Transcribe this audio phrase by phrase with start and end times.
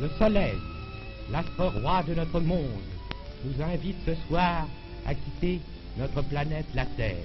[0.00, 0.56] Le soleil,
[1.30, 2.88] l'astre roi de notre monde,
[3.44, 4.66] nous invite ce soir
[5.04, 5.60] à quitter
[5.98, 7.16] notre planète la Terre.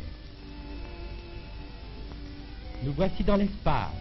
[2.84, 3.94] Nous voici dans l'espace.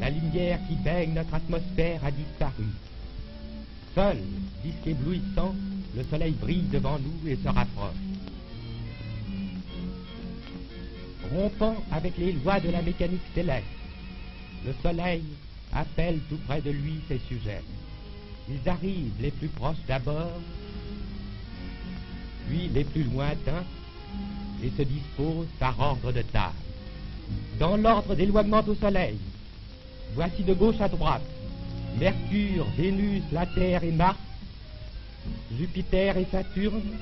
[0.00, 2.66] La lumière qui baigne notre atmosphère a disparu.
[3.94, 4.18] Seul,
[4.64, 5.54] disque éblouissant,
[5.94, 7.94] le soleil brille devant nous et se rapproche.
[11.32, 13.66] Rompant avec les lois de la mécanique céleste,
[14.66, 15.22] le soleil
[15.72, 17.62] appelle tout près de lui ses sujets.
[18.48, 20.40] Ils arrivent les plus proches d'abord,
[22.48, 23.64] puis les plus lointains,
[24.62, 26.50] et se disposent par ordre de taille.
[27.58, 29.18] Dans l'ordre d'éloignement au soleil,
[30.14, 31.22] voici de gauche à droite
[31.98, 34.18] Mercure, Vénus, la Terre et Mars,
[35.56, 36.96] Jupiter et Saturne,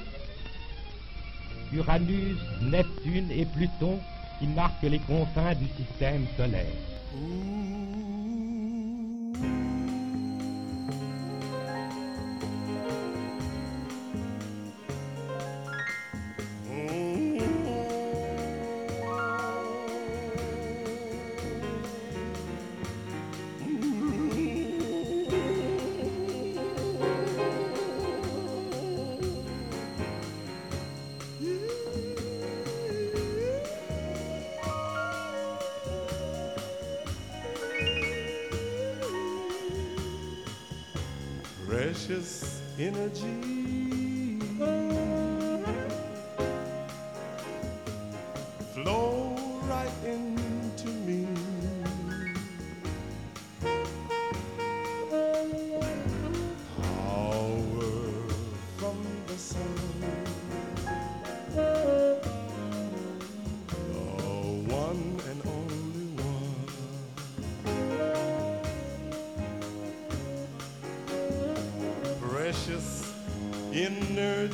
[1.73, 3.99] Uranus, Neptune et Pluton
[4.39, 6.67] qui marquent les confins du système solaire.
[74.01, 74.49] tender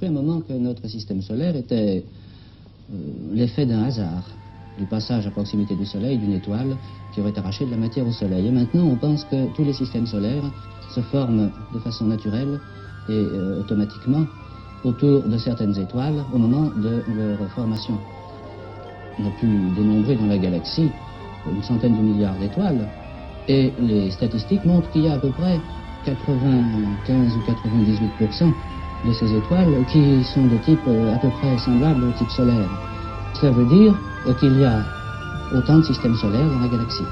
[0.00, 2.04] cru un moment que notre système solaire était
[2.92, 2.96] euh,
[3.32, 4.24] l'effet d'un hasard,
[4.78, 6.76] du passage à proximité du Soleil d'une étoile
[7.12, 8.46] qui aurait arraché de la matière au Soleil.
[8.46, 10.50] Et maintenant, on pense que tous les systèmes solaires
[10.94, 12.60] se forment de façon naturelle
[13.08, 14.24] et euh, automatiquement
[14.84, 17.98] autour de certaines étoiles au moment de leur formation.
[19.18, 19.46] On a pu
[19.76, 20.88] dénombrer dans la galaxie
[21.46, 22.86] une centaine de milliards d'étoiles
[23.48, 25.60] et les statistiques montrent qu'il y a à peu près
[26.06, 28.10] 95 ou 98
[29.04, 32.68] de ces étoiles qui sont de type euh, à peu près semblable au type solaire.
[33.34, 33.94] Cela veut dire
[34.38, 34.82] qu'il y a
[35.54, 37.04] autant de systèmes solaires dans la galaxie.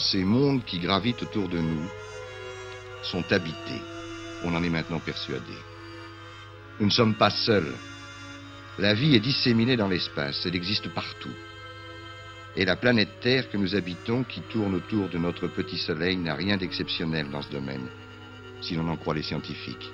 [0.00, 1.88] Ces mondes qui gravitent autour de nous
[3.02, 3.82] sont habités?
[4.44, 5.54] On en est maintenant persuadé.
[6.78, 7.74] Nous ne sommes pas seuls.
[8.78, 11.34] La vie est disséminée dans l'espace, elle existe partout.
[12.56, 16.34] Et la planète Terre que nous habitons, qui tourne autour de notre petit Soleil, n'a
[16.34, 17.86] rien d'exceptionnel dans ce domaine,
[18.60, 19.90] si l'on en croit les scientifiques.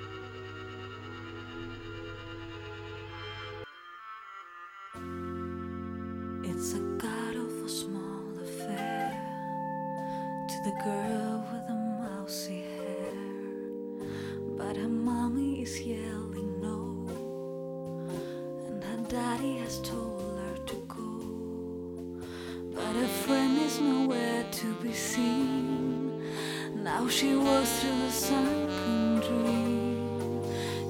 [27.27, 30.41] She walks through the sunken dream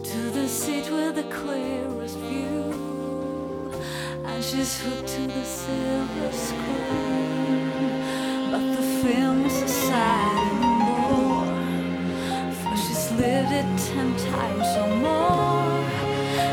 [0.03, 3.71] to the seat with the clearest view.
[4.23, 7.71] And she's hooked to the silver screen.
[8.51, 11.47] But the film is a sad anymore.
[12.59, 15.71] For she's lived it ten times or more.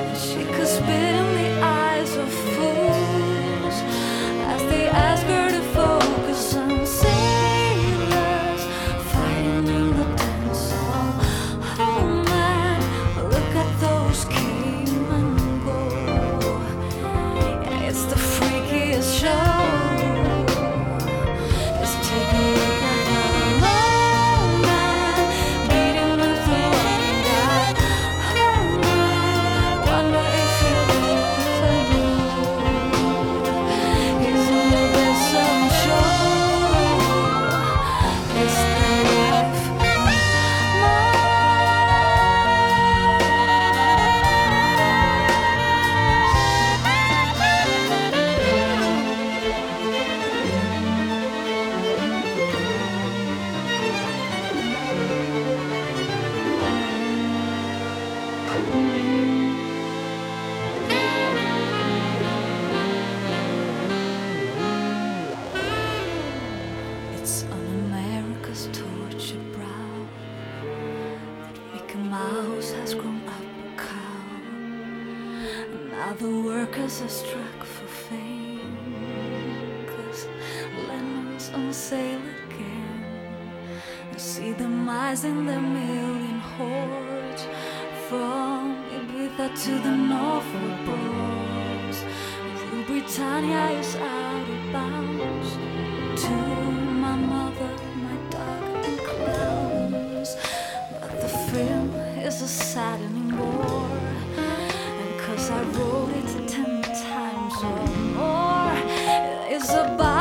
[0.09, 1.74] And she could spit in the eyes
[89.75, 91.99] to the Norfolk Broads.
[92.71, 95.51] Rule Britannia is out of bounds
[96.23, 96.37] to
[97.05, 97.73] my mother,
[98.07, 100.37] my dog, and clowns.
[101.01, 101.91] But the film
[102.29, 103.99] is a saddening bore.
[105.01, 107.87] And cause I wrote it ten times or
[108.19, 108.75] more,
[109.55, 110.14] it's about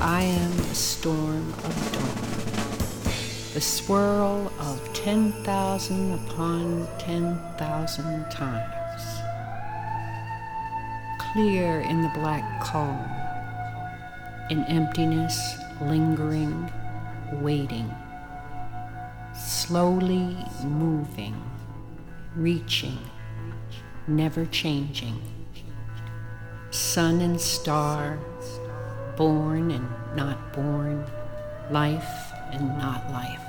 [0.00, 2.18] I am a storm of dawn,
[3.54, 9.02] the swirl of 10,000 upon 10,000 times.
[11.32, 13.08] Clear in the black calm,
[14.50, 16.70] in emptiness, lingering,
[17.32, 17.94] waiting,
[19.34, 21.34] slowly moving,
[22.36, 22.98] reaching,
[24.06, 25.20] never changing.
[26.70, 28.18] Sun and star
[29.16, 31.04] born and not born,
[31.70, 33.43] life and not life.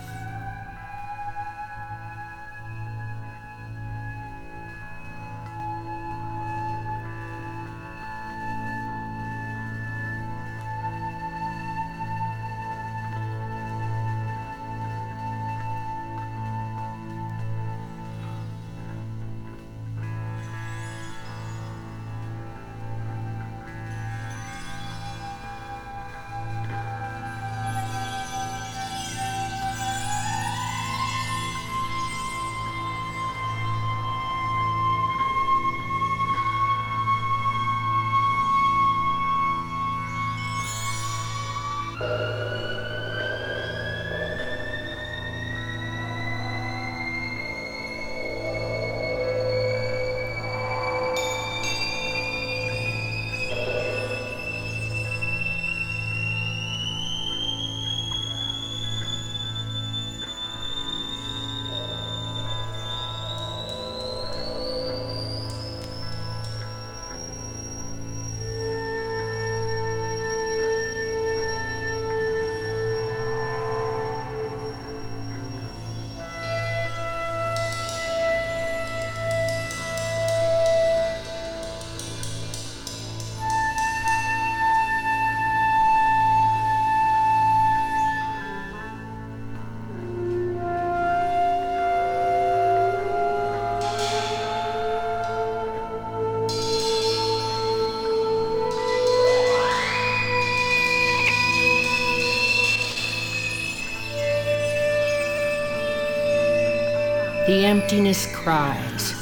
[107.86, 109.14] Emptiness cries,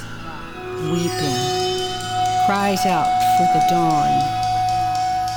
[0.90, 1.36] weeping,
[2.46, 4.08] cries out for the dawn,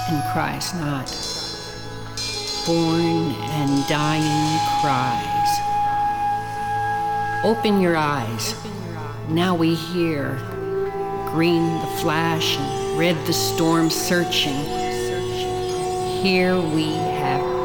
[0.09, 1.11] and cries not.
[2.65, 5.51] Born and dying cries.
[7.45, 8.55] Open your eyes.
[9.29, 10.37] Now we hear
[11.33, 14.55] green the flash and red the storm searching.
[16.23, 17.56] Here we have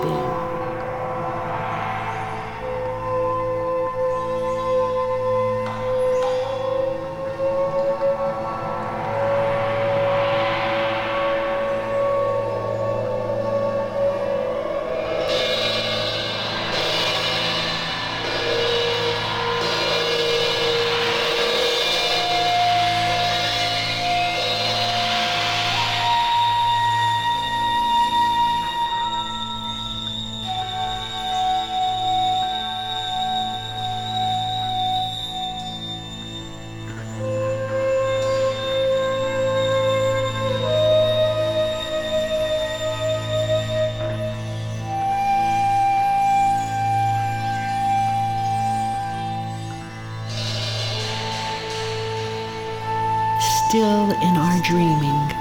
[53.72, 55.32] still in our dreaming,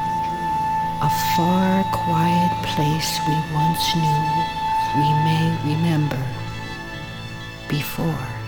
[1.02, 4.22] a far quiet place we once knew,
[4.94, 6.22] we may remember
[7.68, 8.39] before.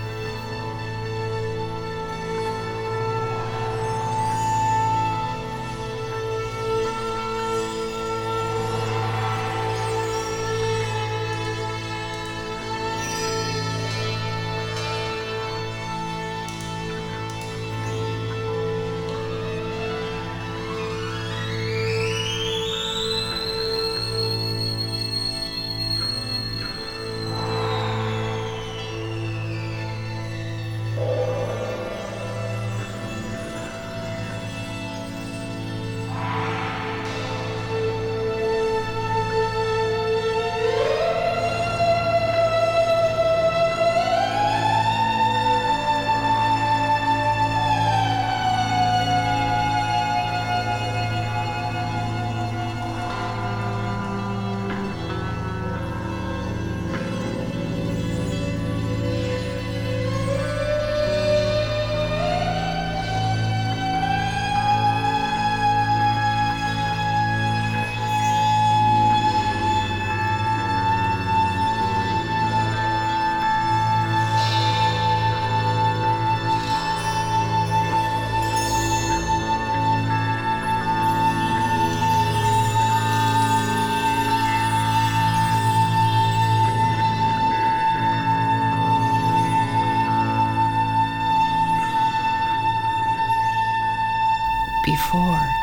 [94.83, 95.62] Before.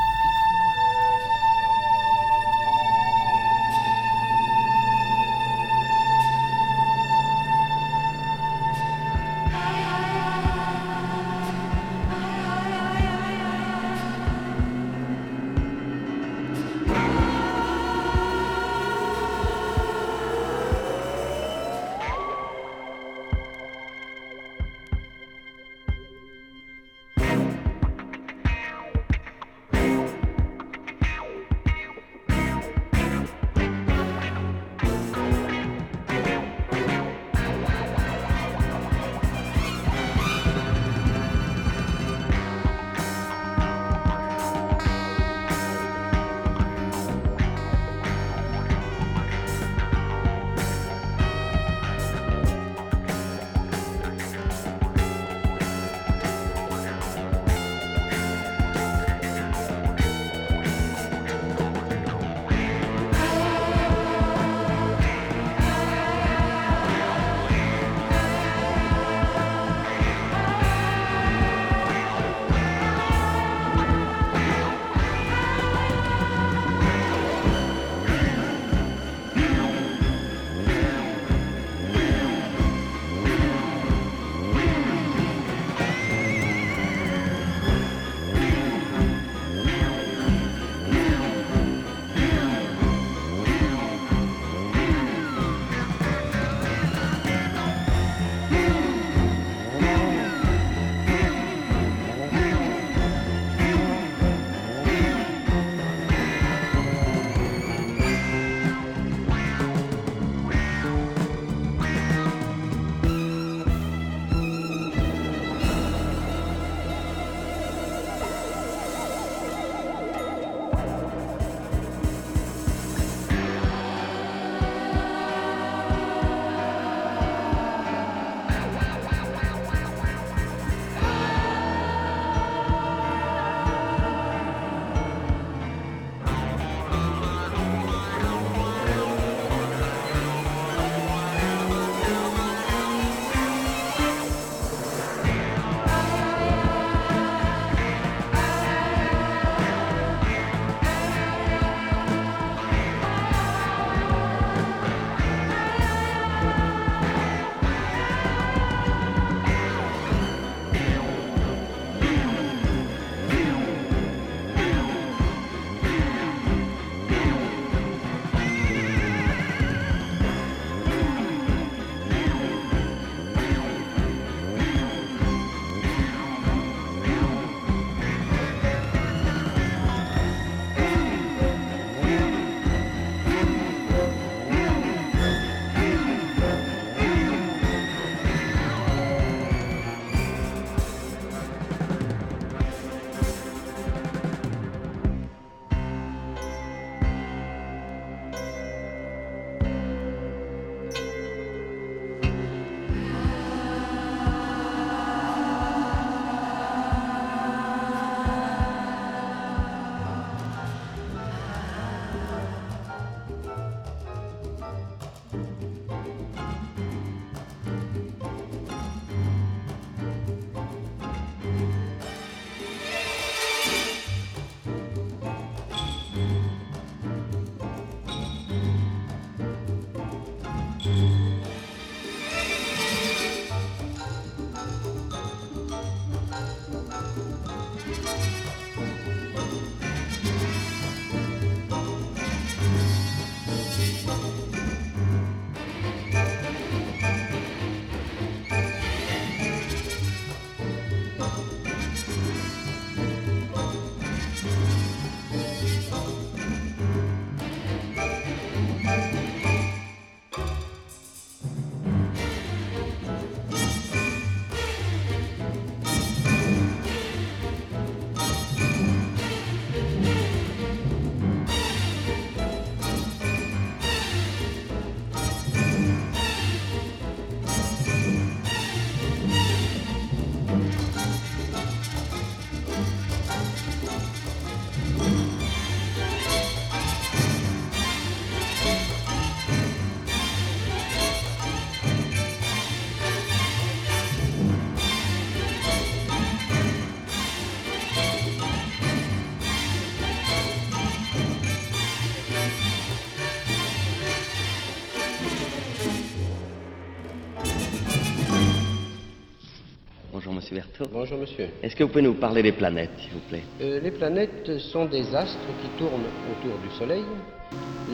[311.00, 311.48] Bonjour, monsieur.
[311.62, 314.84] Est-ce que vous pouvez nous parler des planètes, s'il vous plaît Euh, les planètes sont
[314.84, 317.02] des astres qui tournent autour du Soleil.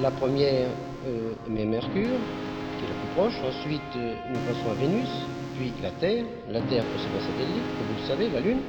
[0.03, 0.67] La première
[1.07, 3.35] euh, Mercure, qui est la plus proche.
[3.47, 5.09] Ensuite, euh, nous passons à Vénus,
[5.57, 6.25] puis la Terre.
[6.51, 8.63] La Terre possède un satellite, comme vous le savez, la Lune.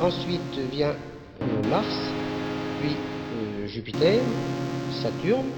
[0.00, 0.94] Ensuite vient
[1.42, 2.12] euh, Mars,
[2.80, 2.94] puis
[3.66, 4.20] Jupiter,
[5.02, 5.50] Saturne,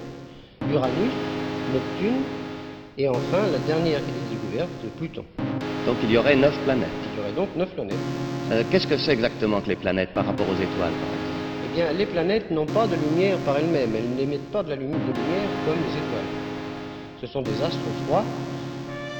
[0.67, 1.13] Uranus,
[1.71, 2.23] Neptune,
[2.97, 5.25] et enfin la dernière qui est découverte, Pluton.
[5.85, 6.89] Donc il y aurait neuf planètes.
[7.13, 7.97] Il y aurait donc neuf planètes.
[8.51, 11.41] Euh, Qu'est-ce que c'est exactement que les planètes par rapport aux étoiles, par exemple?
[11.65, 13.95] Eh bien, les planètes n'ont pas de lumière par elles-mêmes.
[13.95, 16.31] Elles n'émettent pas de la lumière, de lumière comme les étoiles.
[17.21, 18.25] Ce sont des astres froids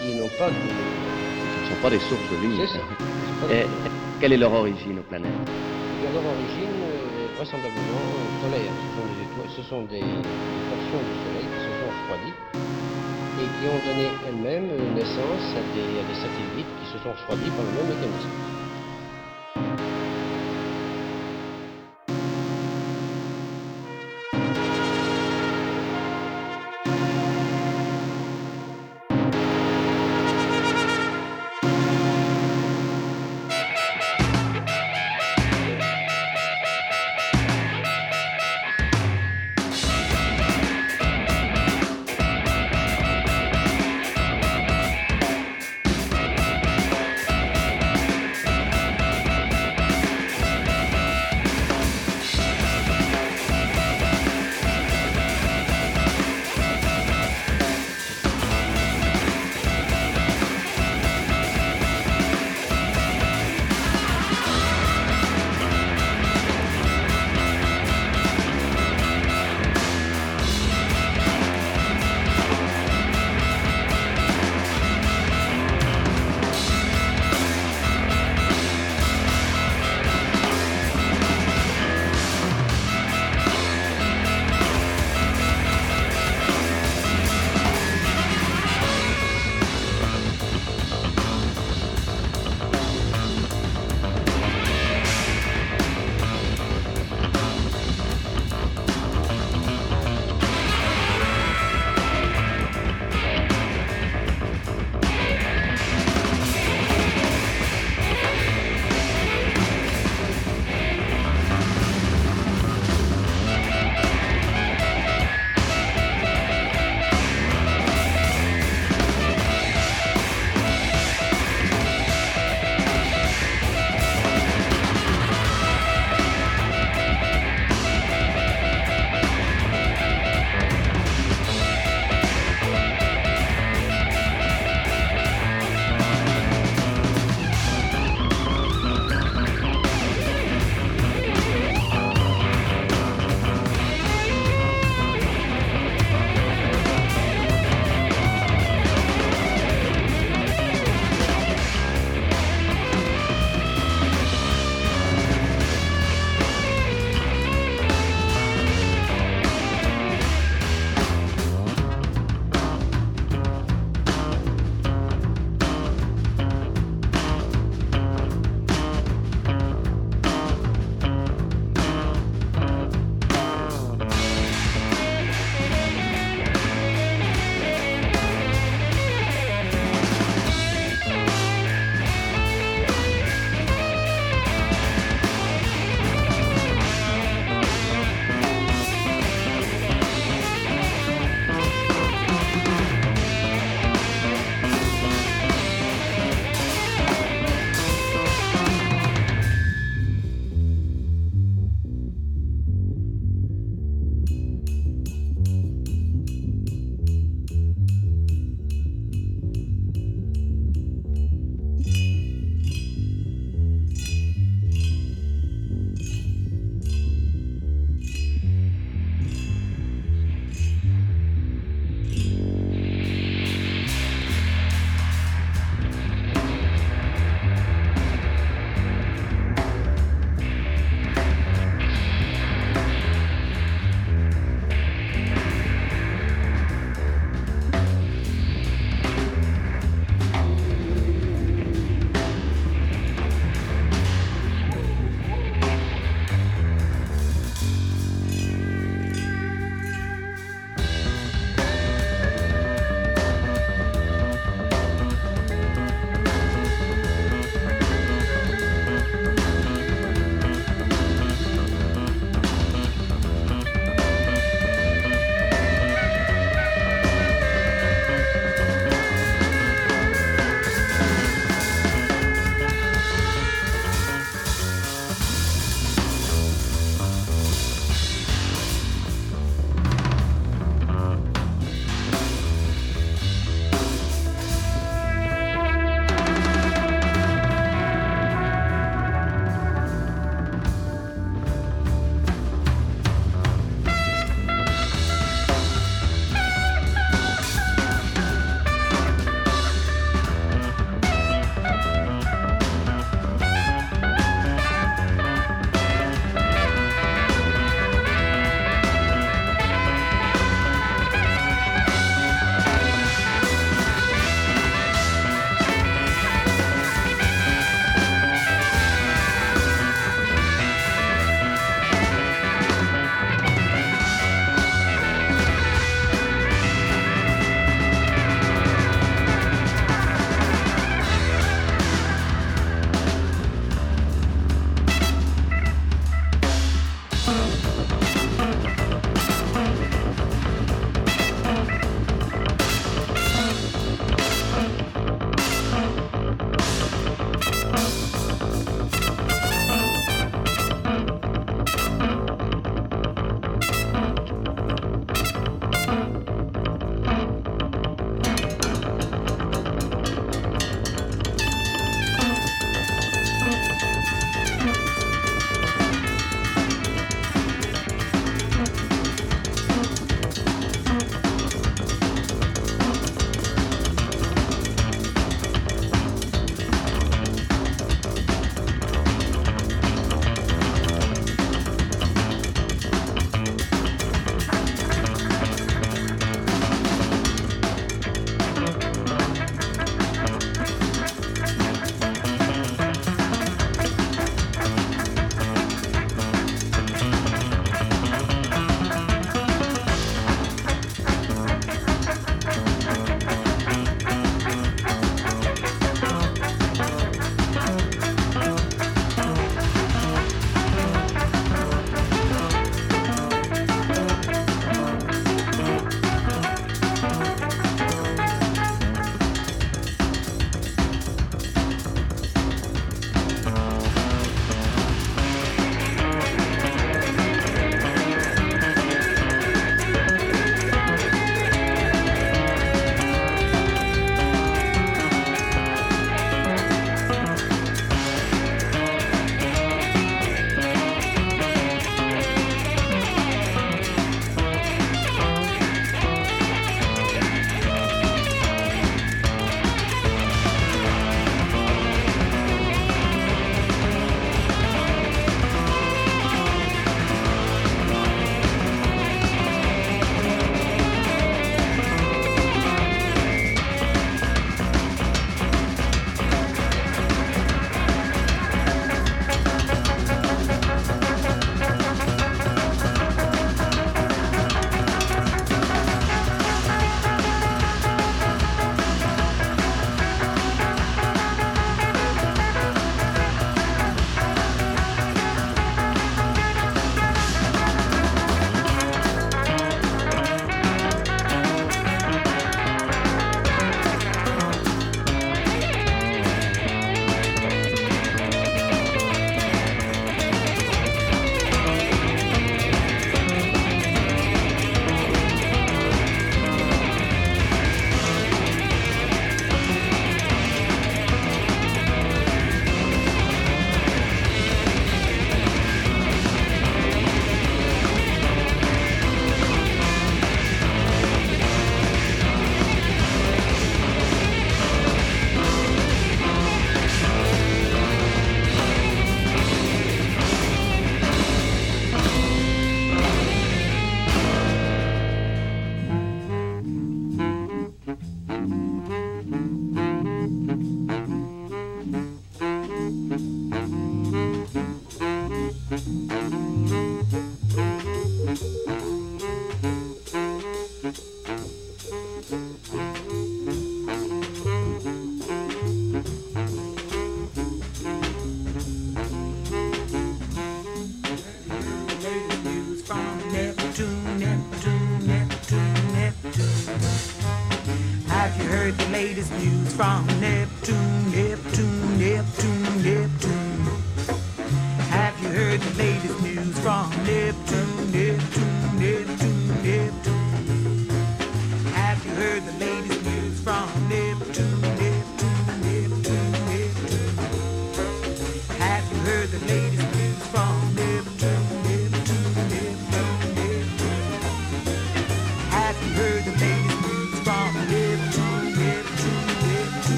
[0.00, 0.54] qui n'ont pas de...
[0.54, 2.66] Ce ne sont pas des sources de lumière.
[2.66, 3.54] C'est ça.
[3.54, 3.66] Et
[4.20, 5.30] quelle est leur origine, aux planètes?
[5.30, 8.06] Eh bien, leur origine est vraisemblablement
[8.42, 8.72] solaire.
[8.80, 12.47] Ce sont des, étoiles, ce sont des, des portions du Soleil qui se sont refroidies
[13.38, 17.12] et qui ont donné elles-mêmes euh, naissance à des, à des satellites qui se sont
[17.12, 18.32] refroidis par le même mécanisme.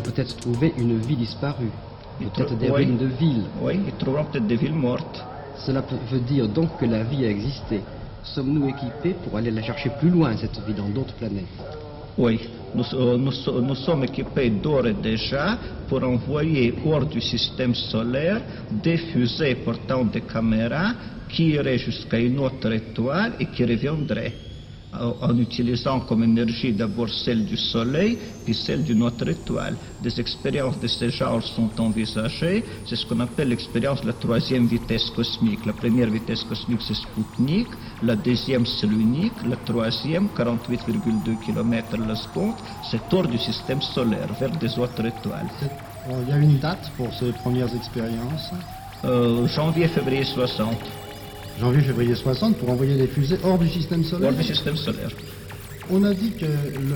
[0.00, 1.72] Peut-être trouver une vie disparue,
[2.18, 2.84] peut-être des oui.
[2.84, 3.46] ruines de villes.
[3.60, 5.24] Oui, ils trouveront peut-être des villes mortes.
[5.56, 7.82] Cela peut- veut dire donc que la vie a existé.
[8.22, 11.46] Sommes-nous équipés pour aller la chercher plus loin, cette vie, dans d'autres planètes?
[12.16, 12.40] Oui,
[12.74, 17.74] nous, euh, nous so- nous sommes équipés d'ores et déjà pour envoyer hors du système
[17.74, 20.94] solaire des fusées portant des caméras
[21.28, 24.34] qui iraient jusqu'à une autre étoile et qui reviendraient
[24.92, 29.76] en utilisant comme énergie d'abord celle du Soleil puis celle d'une autre étoile.
[30.02, 32.64] Des expériences de ce genre sont envisagées.
[32.86, 35.66] C'est ce qu'on appelle l'expérience de la troisième vitesse cosmique.
[35.66, 37.68] La première vitesse cosmique, c'est Sputnik.
[38.02, 39.34] La deuxième, c'est l'unique.
[39.46, 42.54] La troisième, 48,2 km la seconde,
[42.90, 45.48] c'est hors du système solaire, vers des autres étoiles.
[46.08, 48.50] Bon, Il y a une date pour ces premières expériences?
[49.04, 50.76] Euh, janvier-février 60,
[51.60, 54.30] Janvier, février 60 pour envoyer des fusées hors du système solaire.
[54.30, 55.10] hors du système solaire.
[55.90, 56.46] On a dit que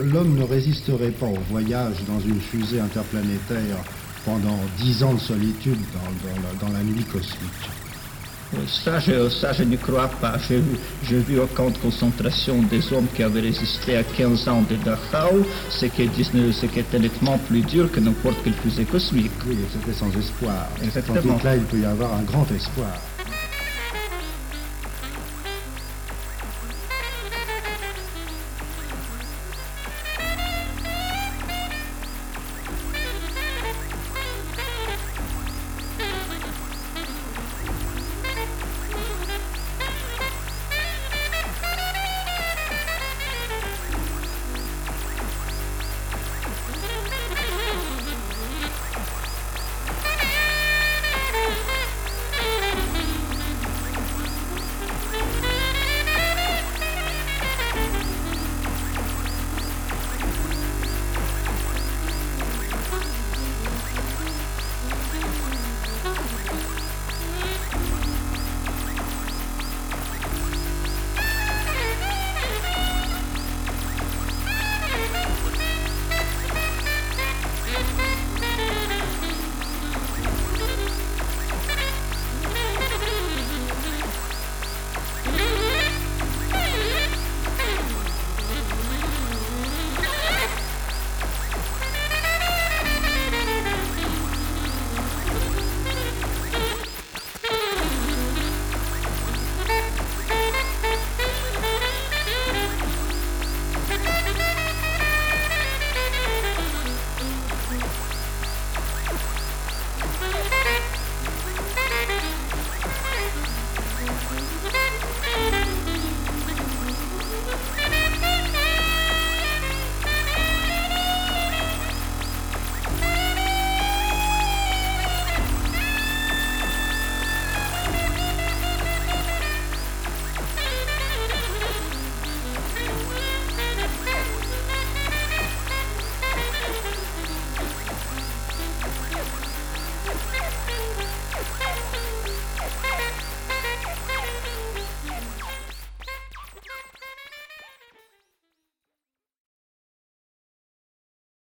[0.04, 3.78] l'homme ne résisterait pas au voyage dans une fusée interplanétaire
[4.24, 7.70] pendant dix ans de solitude dans, dans la, dans la nuit cosmique.
[8.68, 10.36] Ça, je, ça, je n'y crois pas.
[10.46, 10.76] J'ai vu,
[11.08, 14.76] j'ai vu au camp de concentration des hommes qui avaient résisté à 15 ans de
[14.76, 19.30] Dachau, ce qui, est, ce qui nettement plus dur que n'importe quelle fusée cosmique.
[19.48, 20.68] Oui, c'était sans espoir.
[20.84, 21.22] Exactement.
[21.22, 22.92] Tandis que là, il peut y avoir un grand espoir.